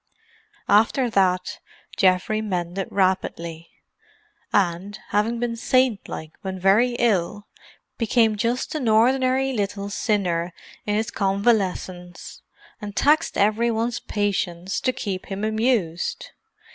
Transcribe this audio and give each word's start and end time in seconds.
After 0.67 1.11
that 1.11 1.59
Geoffrey 1.95 2.41
mended 2.41 2.87
rapidly, 2.89 3.69
and, 4.51 4.97
having 5.09 5.37
been 5.39 5.55
saintlike 5.55 6.31
when 6.41 6.57
very 6.59 6.93
ill, 6.95 7.45
became 7.99 8.35
just 8.35 8.73
an 8.73 8.89
ordinary 8.89 9.53
little 9.53 9.91
sinner 9.91 10.53
in 10.87 10.95
his 10.95 11.11
convalescence, 11.11 12.41
and 12.81 12.95
taxed 12.95 13.37
every 13.37 13.69
one's 13.69 13.99
patience 13.99 14.79
to 14.81 14.91
keep 14.91 15.27
him 15.27 15.43
amused. 15.43 16.31